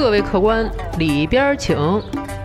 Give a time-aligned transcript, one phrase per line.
[0.00, 0.66] 各位客官
[0.98, 1.76] 里边请，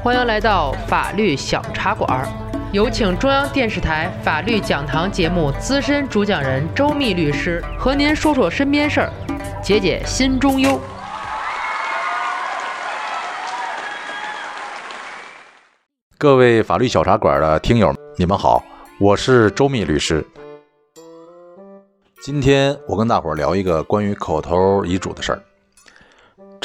[0.03, 2.27] 欢迎来到法律小茶馆。
[2.73, 9.09] 有请中央电视台法律讲堂节目资深主讲人周密律师和您说说身边事儿，
[9.63, 10.77] 解解心中忧。
[16.17, 18.61] 各位法律小茶馆的听友，你们好，
[18.99, 20.27] 我是周密律师。
[22.21, 25.41] 今天我跟大伙儿聊一个关于口头遗嘱的事儿。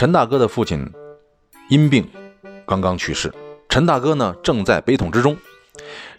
[0.01, 0.91] 陈大哥的父亲
[1.69, 2.09] 因病
[2.65, 3.31] 刚刚去世，
[3.69, 5.37] 陈大哥呢正在悲痛之中。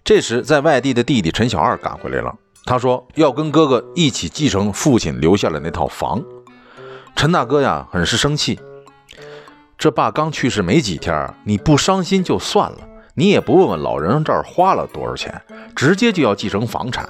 [0.03, 2.31] 这时，在外地的弟弟陈小二赶回来了，
[2.63, 6.23] 他说要跟哥哥一起继承父亲留下的那套房。
[7.15, 8.59] 陈大哥呀，很是生气。
[9.79, 12.77] 这爸刚去世没几天，你不伤心就算了，
[13.15, 15.41] 你也不问问老人这儿花了多少钱，
[15.75, 17.09] 直接就要继承房产。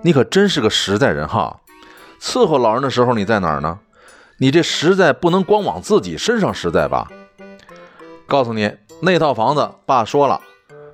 [0.00, 1.60] 你可真是个实在人哈！
[2.18, 3.78] 伺候老人的时候你在哪儿呢？
[4.40, 7.10] 你这实在不能光往自己身上实在吧？
[8.26, 10.40] 告诉你，那套房子爸说了，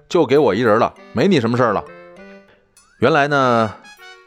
[0.09, 1.85] 就给我一人了，没你什么事儿了。
[3.01, 3.75] 原来呢，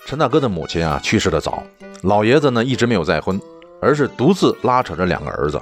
[0.06, 1.64] 陈大哥的母亲啊去世的早，
[2.04, 3.42] 老爷子呢一直没有再婚，
[3.82, 5.60] 而是独自拉扯着两个儿子，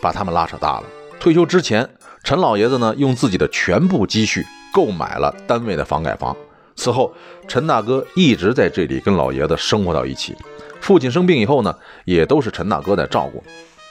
[0.00, 0.84] 把他们拉扯大了。
[1.20, 1.88] 退休之前，
[2.24, 6.36] 陈老爷子呢用自己的全部积蓄购买了单位的房改房。
[6.74, 7.14] 此后，
[7.46, 10.34] 陈大哥一直在这里跟老爷子生活到一起。
[10.80, 11.74] 父亲生病以后呢，
[12.04, 13.42] 也都是陈大哥在照顾。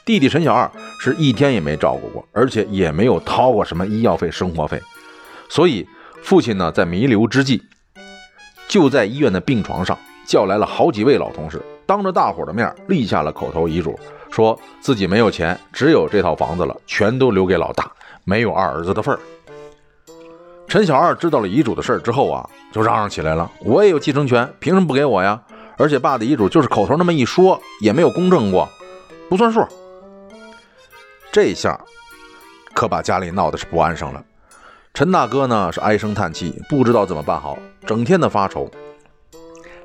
[0.05, 0.69] 弟弟陈小二
[0.99, 4.79] 是一天也没照顾过，而且也没有掏过什么医药费、生活费。
[5.49, 5.87] 所以，
[6.23, 7.61] 父亲呢在弥留之际，
[8.67, 13.99] 就在医院的病床上叫来了好几位老同事，当着大伙的面立下了口头遗嘱，
[14.29, 17.91] 说自己没有钱，只有这套房子了，全都留给老大，
[18.23, 19.19] 没有二儿子的份儿。
[20.67, 25.41] 陈小二知道了遗嘱的事儿之后啊，就嚷嚷起来了：“我也有继承权，凭什么不给我呀？
[25.77, 28.69] 而且爸的遗嘱就是口头那么一说，也没有公证过，
[29.29, 29.65] 不算数。”
[31.31, 31.79] 这下
[32.73, 34.23] 可把家里闹得是不安生了。
[34.93, 38.71] 陈大哥呢是唉声叹气，不知道怎么办好，整天的发愁。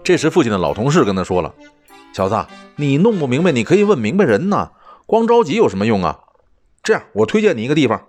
[0.04, 1.52] 这时父亲的老同事跟他说了
[2.14, 4.70] ：“小子，你弄不明白，你可以问明白人呐，
[5.06, 6.20] 光着急有什么用啊？
[6.82, 8.00] 这样，我推荐你一个地方。”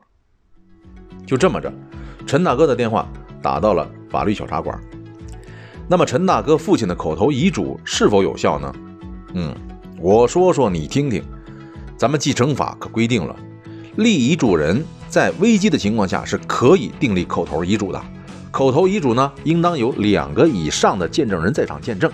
[1.25, 1.73] 就这么着。
[2.28, 3.07] 陈大哥的电话
[3.41, 4.79] 打到了法律小茶馆。
[5.91, 8.74] 那么，陈大哥父亲的口头遗嘱是否有效呢？
[9.34, 9.53] 嗯，
[10.00, 11.22] 我说说你听听。
[11.97, 13.35] 咱们继承法可规定了，
[13.97, 18.02] 立遗嘱人在危机的情况下是可以订立口头遗嘱的。
[18.52, 22.09] 口头遗嘱呢，应当有两个以上的见证人在场见证。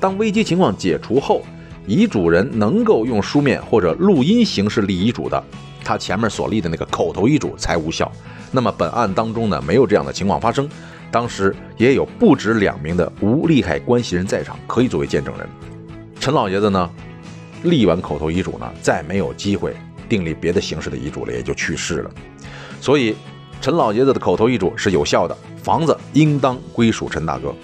[0.00, 1.42] 当危机情况解除后，
[1.86, 5.40] 遗嘱人能够用书面或者录音形式立遗嘱的，
[5.84, 8.10] 他前面所立的那个口头遗嘱才无效。
[8.50, 10.68] 那么本案当中呢，没有这样的情况发生，
[11.10, 15.48] 当时也有不止两名的无利害关系人在场，可以作为见证人。
[16.18, 16.90] 陈老爷子呢，
[17.62, 19.74] 立完口头遗嘱呢，再没有机会
[20.08, 22.10] 订立别的形式的遗嘱了，也就去世了。
[22.80, 23.14] 所以，
[23.60, 27.54] 陈老爷子的口头遗嘱是有效的，房子应当归属陈大哥。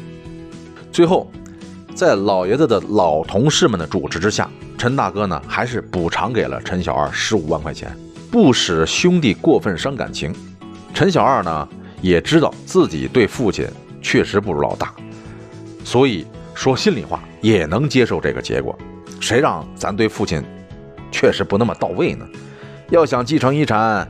[0.91, 1.31] 最后，
[1.95, 4.49] 在老爷子的老同事们的主持之下，
[4.79, 7.95] 陈大哥呢，还是补偿给了陈小二十五万块钱，
[8.31, 10.35] 不使兄弟过分伤感情。
[10.95, 11.69] 陈小二呢，
[12.03, 13.67] 也知道自己对父亲
[14.03, 14.93] 确实不如老大，
[15.85, 18.77] 所以说心里话也能接受这个结果。
[19.21, 20.43] 谁让咱对父亲
[21.13, 22.27] 确实不那么到位呢？
[22.91, 24.07] 要想继承遗产，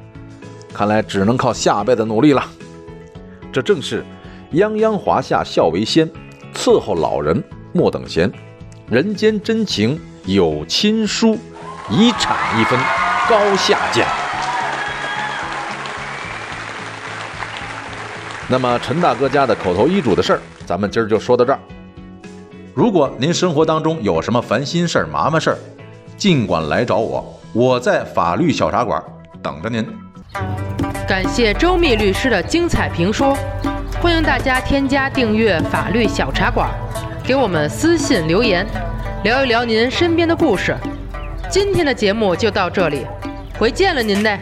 [0.72, 2.42] 看来只能靠下辈子努力了。
[3.52, 4.02] 这正是
[4.52, 6.10] 泱泱华夏孝为先，
[6.54, 8.32] 伺候老人莫等闲。
[8.88, 11.38] 人间真情有亲疏，
[11.90, 12.78] 遗产一分
[13.28, 14.21] 高下见。
[18.52, 21.58] 那么陈大哥家的口头遗嘱的事儿，咱们今儿就说到这儿。
[22.74, 25.58] 如果您生活当中有什么烦心事儿、麻烦事儿，
[26.18, 29.02] 尽管来找我，我在法律小茶馆
[29.42, 29.82] 等着您。
[31.08, 33.34] 感谢周密律师的精彩评说，
[34.02, 36.68] 欢迎大家添加订阅法律小茶馆，
[37.24, 38.66] 给我们私信留言，
[39.24, 40.76] 聊一聊您身边的故事。
[41.48, 43.06] 今天的节目就到这里，
[43.58, 44.38] 回见了您嘞。